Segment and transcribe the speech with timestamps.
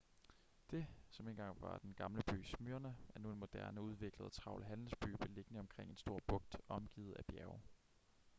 [0.71, 4.63] det som engang var den gamle by smyrna er nu en moderne udviklet og travl
[4.63, 7.61] handelsby beliggende omkring en stor bugt og omgivet af bjerge